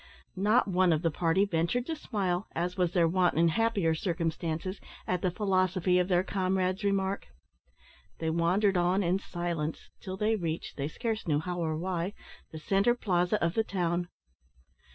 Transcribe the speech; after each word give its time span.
Not 0.35 0.67
one 0.67 0.91
of 0.91 1.03
the 1.03 1.11
party 1.11 1.45
ventured 1.45 1.85
to 1.85 1.95
smile 1.95 2.47
as 2.55 2.75
was 2.75 2.91
their 2.93 3.07
wont 3.07 3.37
in 3.37 3.49
happier 3.49 3.93
circumstances 3.93 4.81
at 5.05 5.21
the 5.21 5.29
philosophy 5.29 5.99
of 5.99 6.07
their 6.07 6.23
comrade's 6.23 6.83
remark. 6.83 7.27
They 8.17 8.31
wandered 8.31 8.77
on 8.77 9.03
in 9.03 9.19
silence 9.19 9.91
till 10.01 10.17
they 10.17 10.35
reached 10.35 10.75
they 10.75 10.87
scarce 10.87 11.27
knew 11.27 11.37
how 11.39 11.59
or 11.59 11.77
why 11.77 12.13
the 12.51 12.57
centre 12.57 12.95
plaza 12.95 13.37
of 13.43 13.53
the 13.53 13.63
town. 13.63 14.07